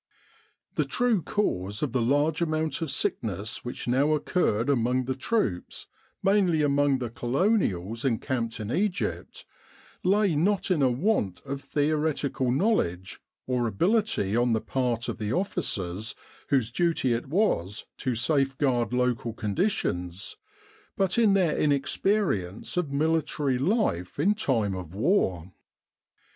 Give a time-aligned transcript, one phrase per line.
[0.73, 5.85] The true cause of the large amount of sickness which now occurred among the troops,
[6.23, 9.45] mainly among the Colonials encamped in Egypt,
[10.03, 15.31] lay not in a want of theoretical knowledge or ability on the part of the
[15.31, 16.15] officers
[16.49, 20.35] whose duty it was to safeguard local con ditions,
[20.97, 25.51] but in their inexperience of military life in time of war.